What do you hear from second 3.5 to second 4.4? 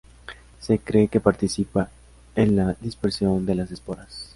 las esporas.